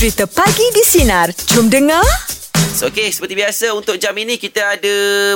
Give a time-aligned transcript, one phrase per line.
[0.00, 1.28] Cerita Pagi di Sinar.
[1.52, 2.00] Jom dengar.
[2.72, 4.94] So, okay, seperti biasa untuk jam ini kita ada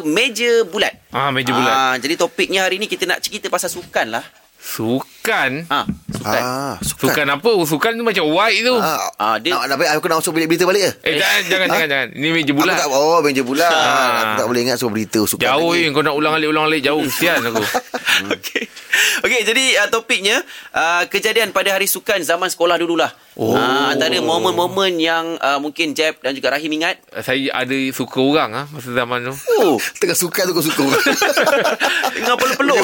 [0.09, 1.05] meja bulat.
[1.13, 1.69] Ah, meja bulat.
[1.69, 4.25] Ah, jadi topiknya hari ni kita nak cerita pasal sukan lah.
[4.57, 5.05] Sukan?
[5.25, 5.53] Ah, sukan.
[6.21, 7.09] Ah, sukan.
[7.09, 7.53] Sukan apa?
[7.65, 8.77] Sukan tu macam white tu.
[8.77, 10.91] Ah, Ah, dia- nak, nak, aku nak masuk bilik berita balik ke?
[11.03, 12.09] Eh, jangan, jangan, jangan, jangan.
[12.13, 12.75] Ini meja bulat.
[12.75, 13.73] Aku tak, oh, meja bulat.
[13.73, 14.13] Ah.
[14.21, 15.81] aku tak boleh ingat suruh berita sukan Jauh lagi.
[15.83, 17.65] je kau nak ulang alik ulang alik jauh kesian aku.
[18.37, 18.63] Okey.
[19.23, 20.37] Okey, jadi uh, topiknya
[20.71, 23.09] uh, kejadian pada hari sukan zaman sekolah dululah.
[23.35, 23.51] Oh.
[23.51, 27.01] Uh, antara momen-momen yang uh, mungkin Jeb dan juga Rahim ingat.
[27.17, 29.35] Saya ada suka orang ah masa zaman tu.
[29.59, 30.85] Oh, Tengah sukan tu kau suka.
[32.15, 32.79] tengah peluk-peluk.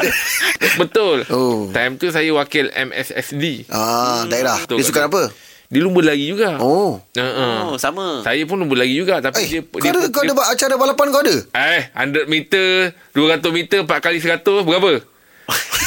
[0.80, 1.18] Betul.
[1.28, 1.39] Oh.
[1.70, 3.68] Time tu saya wakil MSSD.
[3.68, 4.58] ah, daerah.
[4.58, 4.76] Betul.
[4.76, 5.22] Dia sukan apa?
[5.66, 6.58] Dia lumba lagi juga.
[6.58, 6.98] Oh.
[7.10, 7.54] Uh-uh.
[7.64, 8.20] Oh, sama.
[8.20, 11.06] Saya pun lumba lagi juga tapi Eh, dia, kau ada, kau ada ba- acara balapan
[11.08, 11.36] kau ada?
[11.54, 14.98] Eh, 100 meter, 200 meter, 4 kali 100, berapa?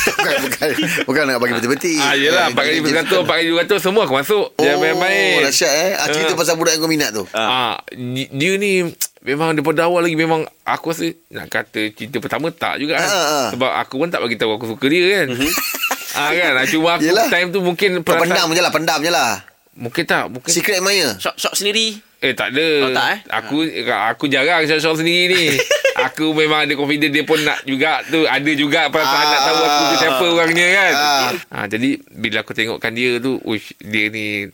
[0.04, 0.68] bukan, bukan,
[1.04, 1.96] bukan nak bagi betul-betul.
[1.98, 4.46] Ah, yelah, 4 kali 100, 4 kali 200, semua aku masuk.
[4.52, 5.40] Oh, Jangan main-main.
[5.42, 5.92] dahsyat eh.
[5.94, 6.38] Ah, cerita Ah.
[6.38, 7.24] pasal budak yang kau minat tu.
[7.30, 8.88] Ah, di- dia ni
[9.24, 13.08] memang daripada awal lagi memang aku rasa nak kata cinta pertama tak juga kan.
[13.08, 13.48] Ah, ah.
[13.52, 15.28] Sebab aku pun tak bagi tahu aku suka dia kan.
[16.20, 17.28] ah kan, Ah, cuma aku Yelah.
[17.28, 19.42] time tu mungkin Kau pendam je lah, pendam je lah.
[19.74, 21.18] Mungkin tak, mungkin Secret admirer.
[21.18, 21.98] Shot-shot sendiri.
[22.22, 22.68] Eh tak ada.
[22.86, 23.20] Oh, tak, eh?
[23.34, 23.56] Aku
[23.90, 25.58] aku jarang shot-shot sendiri ni.
[26.06, 28.22] aku memang ada confident dia pun nak juga tu.
[28.24, 29.32] Ada juga perasaan Ah.
[29.32, 30.94] nak tahu aku tu siapa orangnya kan.
[30.94, 31.30] Ah.
[31.50, 31.66] Ah.
[31.66, 34.46] jadi bila aku tengokkan dia tu, uish dia ni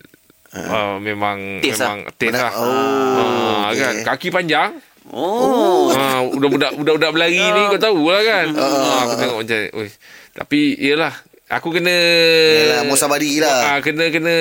[0.52, 2.54] uh, memang Taste memang taste Mana- lah.
[2.56, 3.80] Oh, Ah, okey.
[3.80, 4.72] kan kaki panjang.
[5.10, 5.90] Oh.
[5.90, 8.46] Ah, budak-budak budak-budak berlari ni kau tahu lah kan.
[8.54, 9.96] Ah, aku tengok macam uish.
[10.32, 11.14] Tapi iyalah
[11.50, 13.74] Aku kena Yalah, muasabari lah.
[13.74, 14.36] Ah, kena kena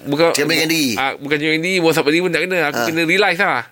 [0.00, 0.96] bukan Cerminkan diri.
[0.96, 2.72] Ah, bukan cerminkan diri, muasabari pun tak kena.
[2.72, 2.86] Aku Ah.
[2.88, 3.68] kena realize lah.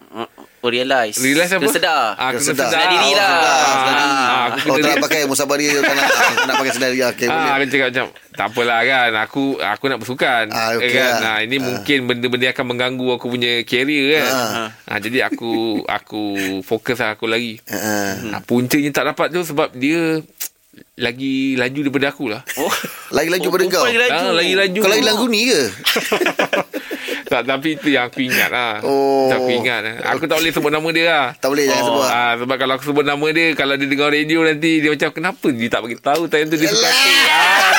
[0.65, 1.21] Oh, realize.
[1.21, 1.61] Realize apa?
[1.61, 2.03] Kena sedar.
[2.17, 2.57] Ah, Kena kena sedar.
[2.65, 2.71] sedar.
[2.73, 3.29] Sedar diri Oh, lah.
[3.29, 4.09] sedar, sedar diri.
[4.09, 6.99] Ah, aku Oh, tak nak pakai musabari tu tak nak, ah, nak pakai sedari.
[7.05, 7.53] Okay, Ah, boleh.
[7.55, 9.11] aku cakap macam tak apalah kan.
[9.21, 10.45] Aku aku nak bersukan.
[10.49, 11.05] Ah, okey kan.
[11.05, 11.19] lah.
[11.21, 11.63] Nah, ini Ah.
[11.63, 14.27] mungkin benda-benda akan mengganggu aku punya career kan.
[14.27, 14.69] Ah.
[14.87, 15.53] Ah, jadi aku
[15.85, 16.23] aku
[16.61, 17.61] fokus lah aku lagi.
[17.67, 18.17] Ah.
[18.31, 20.25] Ah, puncanya tak dapat tu sebab dia
[20.97, 22.41] lagi laju daripada aku lah.
[22.57, 22.73] Oh.
[23.15, 23.87] Lagi laju pada kau.
[23.87, 24.19] perempuan lagi laju.
[24.19, 24.81] Ah, lagi laju.
[24.81, 25.63] Kau lagi lagu ni ke?
[27.25, 28.79] tak, tapi itu yang aku ingat lah.
[28.81, 29.27] Oh.
[29.27, 29.95] Itu aku ingat lah.
[30.13, 31.27] Aku tak boleh sebut nama dia lah.
[31.35, 32.05] Tak boleh, jangan sebut.
[32.07, 35.47] Ah, sebab kalau aku sebut nama dia, kalau dia dengar radio nanti, dia macam, kenapa
[35.49, 37.09] dia tak bagi tahu time tu dia suka aku?
[37.27, 37.73] Ah.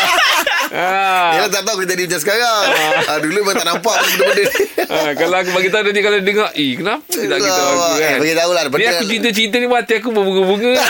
[0.75, 1.29] Ah.
[1.37, 2.61] Yalah tak tahu kita jadi macam sekarang.
[3.05, 4.45] Ah, dulu memang tak nampak benda-benda ni.
[4.85, 7.85] Ah, kalau aku bagi tahu nanti kalau dia dengar, eh kenapa dia tak tahu aku
[7.95, 8.17] Eh, kan?
[8.19, 10.73] bagi tahu lah, Ni aku cerita-cerita ni mati aku berbunga-bunga.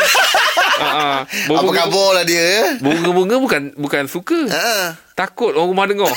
[0.77, 1.19] ah.
[1.25, 2.41] Apa khabar lah dia?
[2.41, 2.69] eh?
[2.79, 4.47] Bunga-bunga bukan bukan suka.
[4.49, 4.97] Ah.
[5.13, 6.11] Takut orang rumah dengar.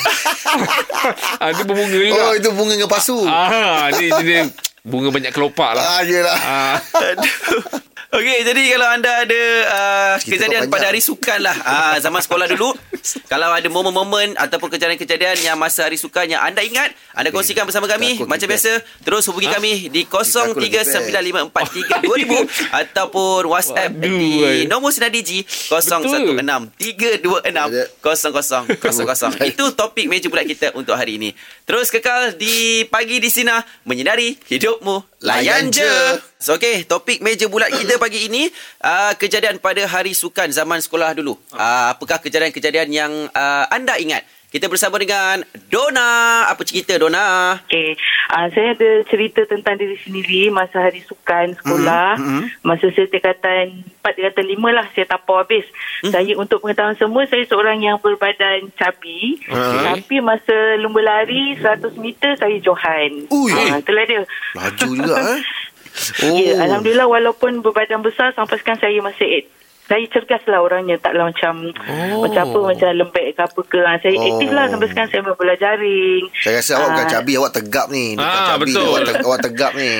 [1.39, 2.21] ah, dia berbunga juga.
[2.21, 3.23] Oh, itu bunga dengan pasu.
[3.23, 4.47] Ah, ni dia
[4.83, 5.83] bunga banyak kelopak lah.
[5.97, 6.37] Ah, yelah.
[6.45, 6.75] Ah.
[8.09, 11.53] Okey, jadi kalau anda ada uh, kejadian pada hari sukan lah.
[11.61, 12.73] Uh, zaman sekolah dulu.
[13.31, 17.85] kalau ada momen-momen ataupun kejadian-kejadian yang masa hari sukan yang anda ingat, anda kongsikan bersama
[17.85, 18.17] kami.
[18.17, 18.57] Takut Macam kita.
[18.57, 22.49] biasa, terus hubungi kami di 0395432000
[22.81, 24.65] ataupun WhatsApp Waduh, di ai.
[24.65, 26.81] nombor sinar Digi 0163263000.
[29.53, 31.37] Itu topik meja bulat kita untuk hari ini.
[31.69, 33.53] Terus kekal di pagi di sini
[33.85, 35.18] menyinari hidupmu.
[35.19, 35.83] Layan je.
[36.39, 38.47] So, okay, topik meja bulat kita pagi ini
[38.79, 41.35] uh, kejadian pada hari sukan zaman sekolah dulu.
[41.51, 44.23] Uh, apakah kejadian-kejadian yang uh, anda ingat?
[44.49, 46.49] Kita bersama dengan Dona.
[46.49, 47.53] Apa cerita Dona?
[47.69, 47.93] Okey,
[48.33, 52.17] uh, saya ada cerita tentang diri sendiri masa hari sukan sekolah.
[52.17, 52.65] Mm-hmm.
[52.65, 55.69] Masa saya tingkatan 4, tingkatan 5 lah saya tapau habis.
[56.01, 56.09] Mm.
[56.09, 59.37] Saya untuk pengetahuan semua, saya seorang yang berbadan cabi.
[59.45, 59.79] Okey.
[59.85, 63.29] Tapi masa lumba lari 100 meter, saya Johan.
[63.29, 63.53] Ui.
[63.53, 64.25] Ah, itulah dia.
[64.57, 65.41] Laju juga eh.
[66.23, 66.37] Oh.
[66.39, 69.51] Ya, Alhamdulillah walaupun berbadan besar sampai sekarang saya masih
[69.89, 71.91] saya cergas lah orangnya taklah macam Oh.
[72.15, 72.19] oh.
[72.23, 74.21] macam apa macam lembek ke apa ke Ah, saya Oh.
[74.21, 74.27] oh.
[74.31, 77.11] aktif lah sampai sekarang saya bola jaring Saya rasa awak bukan Ah.
[77.11, 78.05] cabi, awak tegap ni.
[78.13, 78.85] Bukan Ah, cabi, betul.
[78.85, 79.93] Awak, te- awak tegap ni.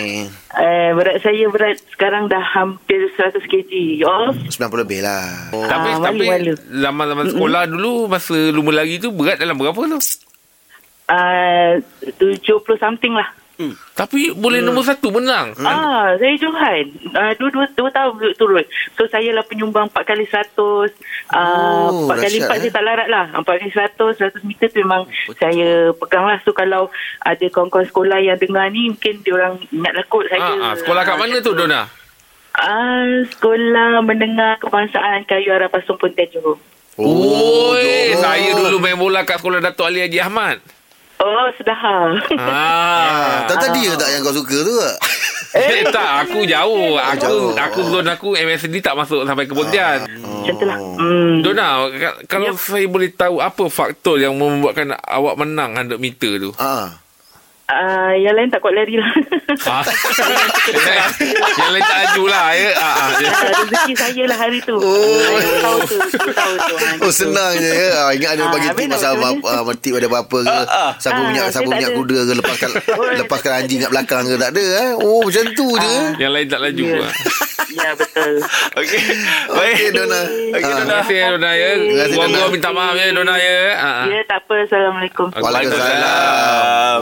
[0.52, 3.72] Eh, berat saya berat sekarang dah hampir 100 kg.
[3.96, 4.34] Ya Allah.
[4.46, 5.26] 90 lebih lah.
[5.52, 5.66] Oh.
[5.66, 6.54] Tapi Ah, tapi malu-malu.
[6.70, 9.98] zaman-zaman sekolah dulu masa lumba lagi tu berat dalam berapa tu?
[11.10, 11.82] Uh,
[12.16, 12.38] 70
[12.78, 13.26] something lah.
[13.92, 15.52] Tapi boleh nombor satu menang.
[15.60, 16.96] Ah, saya Johan.
[17.12, 18.64] Uh, dua, dua, dua tahun turut.
[18.96, 20.56] So, saya lah penyumbang 4 kali 100.
[20.56, 20.88] Uh,
[21.92, 22.60] Oh, 4 kali dahsyat, 4 eh.
[22.64, 23.26] saya tak larat lah.
[23.36, 25.04] 4 kali 100, 100 meter tu memang
[25.36, 26.40] saya pegang lah.
[26.48, 26.88] So, kalau
[27.20, 30.40] ada kawan-kawan sekolah yang dengar ni, mungkin diorang ingat lah kot saya.
[30.40, 31.82] Ah, ah, sekolah kat mana tu Dona?
[32.56, 36.56] Ah, sekolah mendengar kebangsaan Kayu Arah Pasung Pontian Johor.
[36.96, 38.24] Oh, Oi, Johor.
[38.24, 40.79] saya dulu main bola kat sekolah Datuk Ali Haji Ahmad.
[41.20, 41.76] Oh, sudah.
[41.76, 42.16] Ah.
[42.40, 44.90] Ah, tak dia tak yang kau suka tu ke?
[45.52, 46.96] Eh, tak, aku jauh.
[46.96, 47.50] Aku jauh.
[47.58, 50.06] aku zon aku MSD tak masuk sampai ke Pontian.
[50.06, 50.78] Macam tu lah.
[50.78, 51.42] Hmm.
[51.42, 56.52] Dona, ka- kalau saya boleh tahu apa faktor yang membuatkan awak menang 100 meter tu?
[56.56, 56.96] Ah.
[57.70, 59.06] Uh, yang lain tak kuat lari lah.
[59.64, 59.86] Ah.
[61.60, 62.74] yang lain tak laju lah ya.
[62.74, 63.30] Ah, ah, ya.
[63.30, 64.74] Ah, rezeki saya lah hari tu.
[64.74, 64.90] Oh.
[64.90, 65.38] Oh.
[65.62, 65.98] tahu tu.
[66.10, 66.76] Saya tahu tu.
[67.06, 67.88] Oh senang je ya.
[67.94, 69.30] Ah, ingat ada Ah, bagi tip pasal apa
[69.62, 70.58] uh, tip ada apa ke.
[70.98, 72.70] Sapu Ah, minyak sapu tak minyak kuda ke lepaskan
[73.22, 74.90] lepaskan anjing kat belakang ke tak ada eh.
[74.98, 75.94] Oh macam tu je.
[76.18, 76.84] Yang lain tak laju.
[76.84, 77.06] Ya.
[77.06, 77.14] ah.
[77.70, 78.42] Ya, betul.
[78.76, 79.02] Okey.
[79.46, 80.22] Okey Dona.
[80.26, 80.74] Okey, Ah.
[80.74, 81.70] Terima kasih Dona ya.
[81.78, 82.50] Terima kasih, Dona.
[82.50, 83.58] minta maaf ya Dona ya.
[83.78, 84.06] Ah, ah.
[84.10, 84.54] Ya, tak apa.
[84.66, 85.28] Assalamualaikum.
[85.38, 87.02] Waalaikumsalam.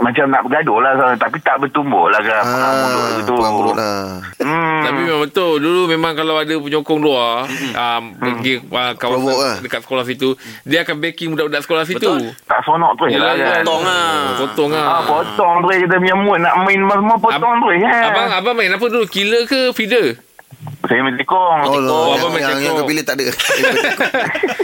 [0.00, 2.44] macam nak bergaduh lah tapi tak bertumbuk lah kan.
[2.46, 3.34] Mulut gitu.
[3.36, 4.22] pegang mulut lah.
[4.40, 4.80] Hmm.
[4.80, 7.44] Tapi memang betul Dulu memang kalau ada penyokong luar
[7.76, 9.56] um, Pergi uh, kawasan Provok lah.
[9.60, 10.28] Dekat sekolah situ
[10.64, 12.32] Dia akan backing budak-budak sekolah situ Betul.
[12.48, 13.60] tak sonok tu Yelah, lah kan.
[13.60, 14.08] Potong lah.
[14.40, 18.02] Potong lah Ah, potong tu kita punya mood nak main semua potong tu kan.
[18.08, 19.04] Abang abang main apa dulu?
[19.04, 20.16] Killer ke feeder?
[20.82, 21.58] Saya main tekong.
[21.62, 22.78] Oh, Oh, yang, abang yang, macam yang kau.
[22.78, 23.24] kau pilih tak ada.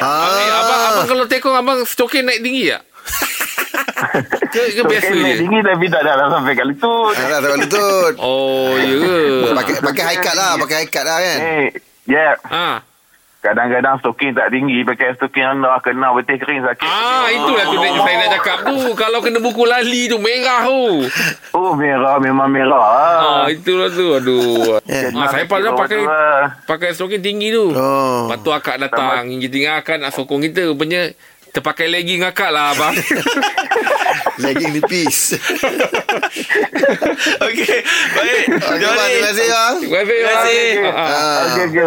[0.00, 0.26] ah.
[0.34, 2.82] Eh, abang, abang kalau tekong Abang stokin naik tinggi tak?
[4.52, 5.34] ke, ke biasa Main je?
[5.40, 7.14] tinggi tapi tak ada sampai kat lutut.
[7.14, 8.12] Tak tak lutut.
[8.18, 9.16] Oh ya ke?
[9.54, 11.38] Pakai pakai high cut lah, pakai high cut lah kan.
[11.38, 11.66] Eh,
[12.04, 12.28] ya.
[12.44, 12.76] Ah,
[13.46, 16.82] Kadang-kadang stoking tak tinggi, pakai stoking rendah, kena betis kering sakit.
[16.82, 18.02] ah itulah tu oh.
[18.02, 18.76] saya nak cakap tu.
[18.98, 21.06] Kalau kena buku lali tu merah tu.
[21.54, 23.46] Oh, merah memang merah.
[23.46, 24.18] Ah, itulah tu.
[24.18, 24.82] Aduh.
[24.82, 25.14] Eh.
[25.14, 26.02] Ah, saya pernah pakai
[26.66, 27.70] pakai stokin tinggi tu.
[27.70, 28.26] Oh.
[28.26, 31.14] Lepas tu akak datang tinggal akak nak sokong kita Rupanya
[31.56, 32.92] Terpakai legging akak lah abang
[34.36, 35.32] Legging nipis.
[37.46, 37.78] Okey.
[38.12, 38.44] Baik.
[38.60, 39.74] Bang, terima kasih bang.
[39.80, 40.60] Terima kasih Terima kasih.
[40.84, 41.16] Ah, ah.
[41.16, 41.44] Ah.
[41.46, 41.84] Okey, okey.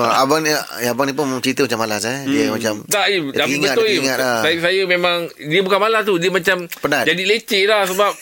[0.00, 0.50] Oh, abang ni
[0.88, 2.24] abang ni pun cerita macam malas eh.
[2.24, 3.04] Dia macam Tak.
[3.12, 4.40] Dia Tapi betul, dia lah.
[4.40, 5.28] Saya, saya memang...
[5.36, 6.16] Dia bukan malas tu.
[6.16, 6.64] Dia macam...
[6.80, 7.04] Penat.
[7.04, 8.12] Jadi leceh lah sebab...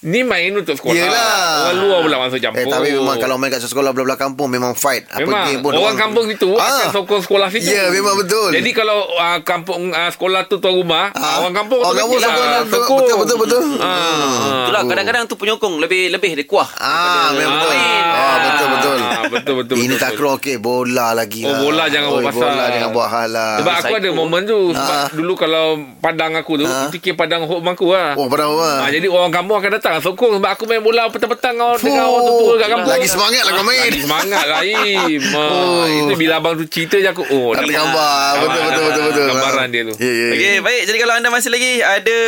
[0.00, 0.96] Ni main untuk sekolah.
[0.96, 1.36] Yelah.
[1.62, 2.56] Orang luar pula masuk campur.
[2.56, 5.04] Eh tapi memang kalau main kat sekolah belah-belah kampung memang fight.
[5.06, 7.68] Apa Memang game pun orang kampung situ akan sokong sekolah situ.
[7.68, 8.48] Ya, memang betul.
[8.48, 12.32] Jadi kalau uh, kampung uh, sekolah tu tuan rumah, Ah, orang kampung orang kampung automatik
[12.32, 12.96] sokong, lah, betul, sokong.
[12.96, 13.62] betul, betul, betul.
[13.76, 16.68] Ah, Itulah kadang-kadang tu penyokong lebih lebih dia kuah.
[16.80, 17.72] Ah, memang betul.
[18.22, 18.98] Ah, betul betul.
[19.00, 19.74] Ah, betul betul.
[19.76, 21.60] Ini betul, takraw okey, bola lagi Oh, lah.
[21.60, 22.44] bola jangan buat pasal.
[22.46, 23.52] Bola jangan buat hal lah.
[23.58, 23.98] Sebab aku Psycho.
[23.98, 25.08] ada momen tu Sebab Ah.
[25.10, 25.64] dulu kalau
[25.98, 26.88] Padang aku tu Ah.
[26.90, 28.90] Fikir padang home aku lah Oh, pada Ah, apa?
[28.90, 32.54] jadi orang kampung akan datang sokong sebab aku main bola petang-petang dengan dengan orang tua
[32.54, 32.92] kat kampung.
[32.92, 33.80] Lagi semangat lah kau main.
[33.82, 35.22] Lagi semangat lah Im.
[35.30, 35.84] Ah, Oh.
[35.86, 38.30] Itu bila abang tu cerita je aku oh Tak ada gambar.
[38.36, 39.26] Betul, betul, betul, betul.
[39.30, 39.94] Gambaran dia tu.
[39.94, 40.82] Okey, baik.
[40.84, 42.18] Jadi kalau anda masih lagi ada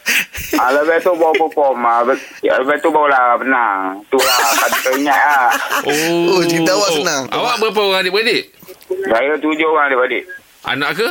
[0.54, 1.82] Ah, lepas tu baru perform.
[1.82, 2.14] Ah, lepas,
[2.46, 4.06] ya, tu barulah menang.
[4.06, 5.50] Tu lah kata teringat lah.
[5.82, 7.26] Oh, Oh, cerita awak senang.
[7.34, 8.54] Awak berapa orang adik-beradik?
[8.86, 10.30] Saya tujuh orang adik-adik.
[10.62, 11.10] Anak ke?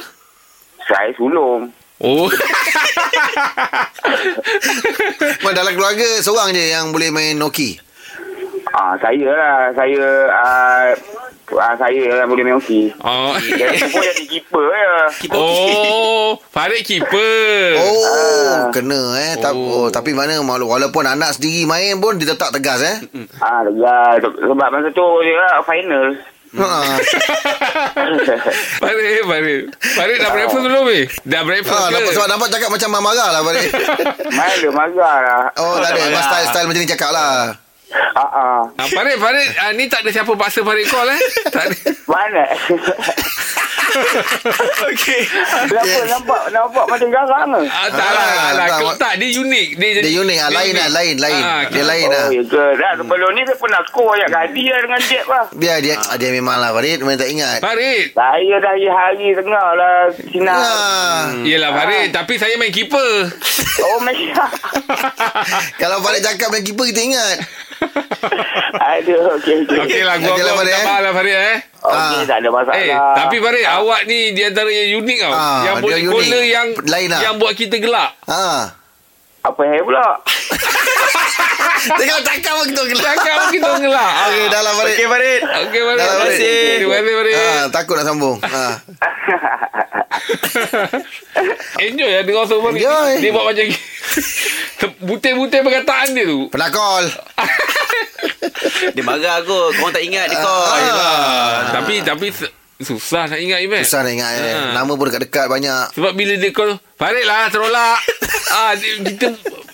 [0.87, 1.67] Saya sulung.
[1.99, 2.31] Oh.
[5.43, 7.75] Mak, dalam keluarga seorang je yang boleh main hoki.
[8.71, 9.75] Ah, saya lah.
[9.75, 10.03] Saya...
[10.31, 10.95] Ah,
[11.53, 12.89] ah, saya yang boleh main hoki.
[12.97, 13.33] oh.
[13.35, 14.95] Jadi pun jadi keeper ya.
[15.15, 15.37] Keeper.
[15.37, 17.77] Oh, Farid keeper.
[17.77, 18.69] Oh, Ah.
[18.69, 19.33] kena eh.
[19.47, 19.85] Oh.
[19.85, 19.87] oh.
[19.87, 22.97] tapi mana malu walaupun anak sendiri main pun dia tetap tegas eh.
[23.37, 24.17] Ah, ya.
[24.19, 26.17] Sebab masa tu dia lah final.
[26.55, 26.95] Ha.
[28.79, 29.63] Farid, Farid.
[29.75, 31.01] Farid dah breakfast belum ni?
[31.23, 31.93] Dah breakfast Ha, ke?
[31.93, 33.69] nampak, sebab nampak cakap macam marah lah Farid.
[34.39, 35.43] Main dia marah lah.
[35.57, 36.01] Oh, tak ada.
[36.09, 37.59] Mas style-style macam ni cakap lah.
[38.13, 38.59] Ah, ah.
[38.73, 41.19] Ah, Farid, Farid, ah, ni tak ada siapa paksa Farid call eh?
[41.47, 41.77] Tak ada.
[42.11, 42.43] Mana?
[44.85, 45.21] Okey.
[45.65, 47.61] Kenapa nampak nampak macam garang ke?
[47.65, 48.67] Ah, tak lah, Ah, lah.
[48.67, 49.67] tak, Tak, tak, dia unik.
[49.77, 50.49] Dia, Dia unik lah.
[50.51, 50.87] Lain lah.
[50.91, 51.15] Lain.
[51.15, 51.41] Lain.
[51.41, 52.27] Ah, Dia lain Oh, lah.
[52.29, 52.63] ya ke?
[52.75, 55.45] Dah sebelum ni saya pernah skor ayat gadi lah dengan Jeb lah.
[55.53, 56.99] Biar dia dia memang lah Farid.
[56.99, 57.59] Memang tak ingat.
[57.59, 58.11] Farid.
[58.11, 60.57] Saya dah hari tengah lah sinar.
[60.57, 60.73] Ha.
[61.43, 63.31] Yelah Farid, tapi saya main keeper.
[63.81, 64.43] Oh, Malaysia.
[65.81, 67.35] Kalau Farid cakap main keeper kita ingat.
[68.87, 69.77] Aduh, okey, okey.
[69.81, 70.85] Okey lah, gua lah, gua Farid, minta eh.
[70.85, 71.57] maaf lah Farid eh.
[71.77, 72.23] Okey, Ah.
[72.25, 72.75] tak ada masalah.
[72.77, 75.31] Eh, tapi Farid, awak ni di antara yang unik tau.
[75.31, 76.09] Ah, yang boleh unik.
[76.09, 77.19] guna yang Lain lah.
[77.21, 78.11] yang buat kita gelak.
[78.25, 78.43] Ha.
[79.43, 80.05] Apa yang pula?
[81.85, 83.13] Tengok cakap pun kita gelak.
[83.13, 84.11] Cakap pun kita gelak.
[84.25, 84.89] Okey, dah lah Farid.
[84.91, 85.41] Okey Farid.
[85.43, 85.95] Okey Farid.
[85.95, 86.33] Lah, Terima Farid.
[86.33, 86.57] kasih.
[86.75, 87.35] Terima kasih Farid.
[87.37, 88.37] Ha, takut nak sambung.
[88.41, 88.65] Ha.
[91.77, 92.79] Enjoy lah dengar semua ni.
[92.79, 93.11] Enjoy.
[93.19, 93.65] Dia buat macam
[94.99, 96.51] Butir-butir perkataan dia tu.
[96.51, 97.05] Pernah call.
[98.91, 99.71] Dia marah kot.
[99.75, 100.65] Korang tak ingat dia call.
[100.67, 103.81] Ah, tapi tapi se- susah nak ingat Iman.
[103.81, 104.51] Susah nak ingat eh.
[104.51, 104.75] Ha.
[104.75, 105.95] Nama pun dekat-dekat banyak.
[105.95, 107.99] Sebab bila dia call Farid lah terolak
[108.55, 109.27] ah, dia, Kita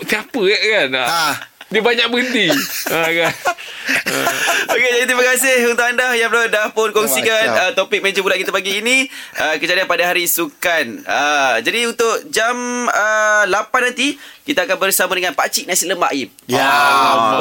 [0.05, 1.07] Siapa kan ah.
[1.07, 1.23] Ha.
[1.71, 2.51] Dia banyak berhenti
[2.91, 3.31] ah, kan?
[4.71, 8.37] Okey, jadi terima kasih untuk anda yang dah, dah pun kongsikan uh, topik meja bulat
[8.37, 9.09] kita pagi ini.
[9.37, 11.01] Uh, kejadian pada hari sukan.
[11.03, 12.55] Uh, jadi untuk jam
[12.87, 16.29] uh, 8 nanti, kita akan bersama dengan Pak Cik Nasi Lemak Im.
[16.45, 16.69] Ya.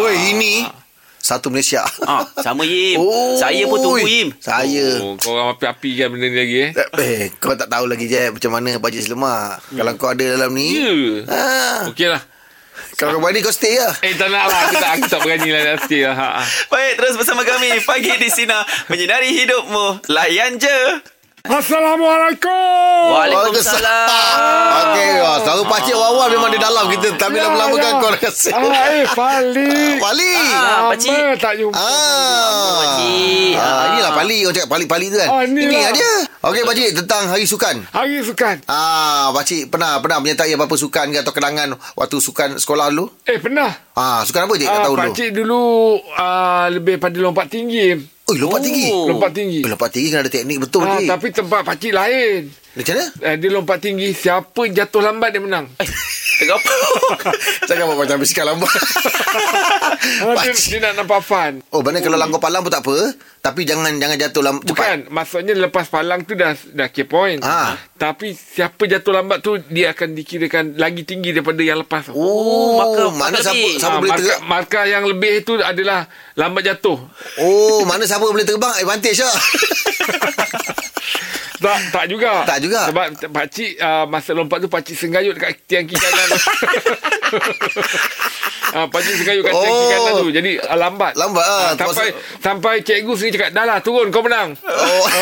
[0.01, 0.65] Oi, ini
[1.21, 1.85] satu Malaysia.
[2.09, 2.97] Ah, sama Im.
[2.99, 4.09] Oh, Saya pun tunggu.
[4.09, 4.29] Im.
[4.41, 4.99] Saya.
[5.05, 8.33] Oh, kau orang api-api kan benda ni lagi eh Eh, kau tak tahu lagi je
[8.33, 9.61] macam mana bajet selemak.
[9.71, 10.75] Kalau kau ada dalam ni.
[10.75, 10.91] Ya
[11.31, 11.43] Ha.
[11.93, 12.23] Okey lah
[12.97, 13.95] Kalau kau berani kau stay lah.
[14.05, 16.43] Eh tak nak lah Aku tak, aku tak berani lah Nak stay lah ha, ha.
[16.69, 18.59] Baik, terus bersama kami pagi di sini
[18.91, 20.07] menyinari hidupmu.
[20.13, 20.79] Layan je.
[21.41, 22.53] Assalamualaikum
[23.17, 24.09] Waalaikumsalam.
[24.77, 28.53] Okey, oh, selalu pakcik awal memang di dalam kita tapi lama-lama kan kau rasa.
[28.53, 29.97] Ah, eh, Fali.
[29.97, 30.35] Pali.
[30.37, 31.17] Ah, Pak Cik.
[31.17, 31.81] Lama tak jumpa.
[31.81, 32.77] Ah.
[32.77, 33.53] Pakcik.
[33.57, 35.29] Ah, inilah Pali orang cakap Pali-Pali tu kan.
[35.33, 36.13] Ah, Ini lah dia.
[36.41, 37.85] Okey pakcik tentang hari sukan.
[37.93, 38.65] Hari sukan.
[38.65, 43.13] Ah, pakcik pernah pernah menyertai apa-apa sukan ke atau kenangan waktu sukan sekolah dulu?
[43.29, 43.69] Eh, pernah.
[43.93, 45.13] Ah, sukan apa tak Ah, tahu dulu?
[45.13, 45.63] Pakcik dulu
[46.17, 47.93] ah, lebih pada lompat tinggi.
[48.25, 48.65] Oi, lompat Oh.
[48.65, 48.89] tinggi.
[48.89, 49.61] Lompat tinggi.
[49.61, 51.09] Eh, lompat tinggi kan ada teknik betul Ah, pakcik.
[51.13, 52.41] tapi tempat pakcik lain.
[52.71, 53.07] Macam mana?
[53.21, 54.15] Ah, dia lompat tinggi.
[54.15, 55.67] Siapa jatuh lambat dia menang.
[56.39, 56.75] Tengok apa?
[57.69, 58.71] Cakap apa macam bisikal lambat.
[60.41, 61.61] Dia, dia nak nampak fun.
[61.69, 63.13] Oh, benar kalau langkau palang pun tak apa.
[63.39, 64.71] Tapi jangan jangan jatuh lam, cepat.
[64.71, 67.37] Bukan, maksudnya lepas palang tu dah dah key point.
[67.43, 67.77] Ah.
[67.95, 72.13] Tapi siapa jatuh lambat tu dia akan dikirakan lagi tinggi daripada yang lepas tu.
[72.13, 74.43] Oh, maka- mana maka siapa, siapa Ah, boleh markah, terbang?
[74.47, 76.01] markah yang lebih tu adalah
[76.35, 76.99] lambat jatuh.
[77.39, 79.37] Oh, mana siapa boleh terbang advantage lah.
[81.61, 82.33] Tak tak juga.
[82.43, 82.89] Tak juga.
[82.89, 86.39] Sebab pak cik uh, masa lompat tu pak cik senggayut dekat tiang kiri kanan tu.
[88.71, 89.91] Ah, pak cik senggayut kat tiang kiri Oh.
[89.93, 90.29] kanan tu.
[90.31, 91.13] Jadi uh, lambat.
[91.15, 91.53] Lambat, ah.
[91.53, 95.05] Ah, sampai Terpaksa- sampai cikgu sendiri cakap, "Dah lah, turun kau menang." Oh.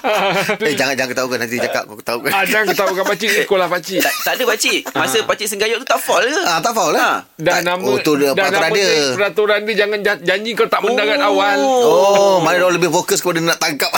[0.64, 2.30] eh, jangan jangan ketahukan nanti cakap kau ketahukan.
[2.30, 4.00] ah, jangan ketahukan pak cik sekolah pak cik.
[4.00, 4.80] tak, tak ada pakcik.
[4.90, 6.40] Masa pakcik senggayut tu tak fall ke?
[6.42, 7.26] Ah, tak faul lah.
[7.36, 8.88] Dah Tak- nama Oh, tu dia dah peraturan nama dia.
[9.12, 11.58] Peraturan dia jangan ja- janji kau tak mendarat awal.
[11.60, 13.92] Oh, mana dia lebih fokus kepada nak tangkap.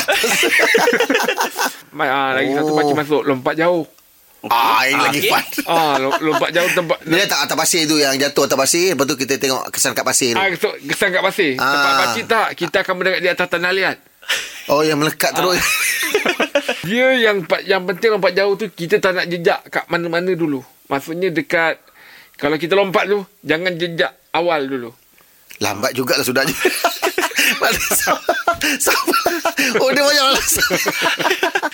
[1.95, 2.75] Ah, lagi satu Oh.
[2.75, 3.85] pak cik masuk lompat jauh.
[4.45, 5.31] ah, ini lagi okey.
[5.31, 5.45] fun.
[5.71, 9.05] Ah, lom- lompat jauh tempat Dia tak atas pasir tu yang jatuh atas pasir, lepas
[9.05, 10.41] tu kita tengok kesan kat pasir tu.
[10.41, 11.51] Ah, kesan kesan kat pasir.
[11.57, 11.69] Ah.
[11.69, 13.97] Tempat pak cik tak, kita akan mendarat di atas tanah liat.
[14.67, 15.59] Oh, yang melekat terus.
[16.83, 20.59] Dia yang yang penting lompat jauh tu kita tak nak jejak kat mana-mana dulu.
[20.87, 21.79] Maksudnya dekat
[22.35, 24.91] kalau kita lompat tu jangan jejak awal dulu.
[25.59, 26.55] Lambat jugalah sudah je.
[27.59, 28.42] Mana siapa-
[28.79, 29.17] Sama.
[29.75, 30.69] Oh dia banyak alasan.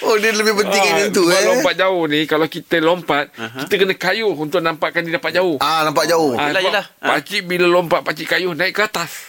[0.02, 1.46] oh dia lebih penting Ah, yang itu sebab eh.
[1.48, 3.64] lompat jauh ni Kalau kita lompat uh-huh.
[3.64, 6.32] Kita kena kayuh Untuk nampakkan dia dapat jauh Ah nampak jauh.
[6.32, 6.84] Ah, Yelah, yelah.
[6.98, 7.16] Ah.
[7.16, 9.10] Pakcik bila lompat Pakcik kayuh Naik ke atas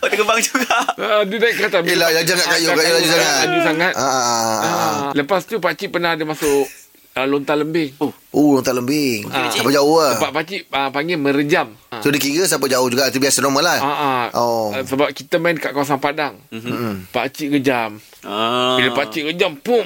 [0.00, 0.76] Oh, terbang juga.
[0.96, 3.34] ah, Dia naik ke atas Yelah, yang jangan kayuh, kayuh laju sangat.
[3.42, 4.58] Laju sangat Ah, ah, ah.
[4.60, 4.98] ah.
[5.12, 6.66] Lepas tu pakcik pernah ada masuk
[7.12, 8.12] uh, Lontar lembing oh.
[8.30, 9.26] Oh lontar lembing.
[9.28, 9.50] Ah.
[9.50, 10.14] Siapa jauh lah.
[10.16, 11.89] Sebab pakcik uh, panggil merejam ah.
[12.00, 13.78] So dia kira siapa jauh juga Itu biasa normal lah.
[13.78, 14.24] Ah, ah.
[14.34, 14.70] Oh.
[14.70, 17.10] Ah, Sebab kita main kat kawasan Padang mm-hmm.
[17.10, 18.76] Pakcik kejam Ah.
[18.76, 19.84] Bila pakcik kejam Pum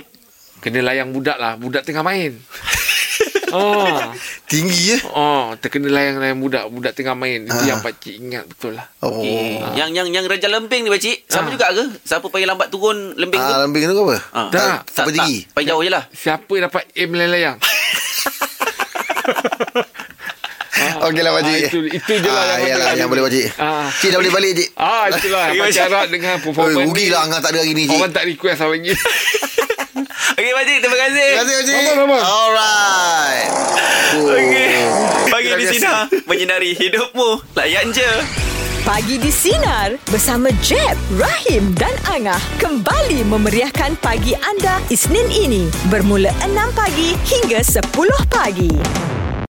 [0.58, 2.34] Kena layang budak lah Budak tengah main
[3.54, 4.10] Ah,
[4.50, 4.98] Tinggi ya.
[5.14, 7.62] oh, terkena layang-layang budak Budak tengah main Itu Ah.
[7.64, 9.22] yang pakcik ingat betul lah Oh.
[9.22, 9.62] Okay.
[9.78, 11.86] Yang yang yang raja lembing ni pakcik, sama juga ke?
[12.02, 13.52] Siapa paling lambat turun lembing tu?
[13.54, 14.16] Ah, lembing tu apa?
[14.32, 14.48] Ah.
[14.50, 14.90] Tak.
[14.90, 15.46] Siapa tinggi?
[15.50, 16.02] Paling jauh je lah.
[16.10, 17.56] Siapa dapat aim layang-layang
[21.04, 21.52] Okey lah pakcik.
[21.54, 23.46] Ah, itu, itu je lah Ah, yang, yalah, yang boleh pakcik.
[23.56, 23.86] Ah.
[23.92, 24.68] Cik dah boleh balik cik.
[24.74, 25.82] Ah itulah Pakcik.
[25.82, 27.94] harap dengan Oh, performance rugi ni, lah Angah tak ada hari ni cik.
[27.94, 28.92] Orang tak request hari ni
[30.34, 31.28] Okey pakcik, terima kasih.
[31.30, 31.76] Terima kasih pakcik.
[31.78, 32.18] Sama-sama.
[32.18, 33.48] Alright.
[34.14, 34.32] Oh.
[34.32, 34.72] Okey.
[35.26, 35.88] Pagi di sini
[36.24, 37.28] menyinari hidupmu.
[37.54, 38.10] Layan je.
[38.80, 46.28] Pagi di Sinar bersama Jeb, Rahim dan Angah kembali memeriahkan pagi anda Isnin ini bermula
[46.44, 47.80] 6 pagi hingga 10
[48.28, 48.68] pagi.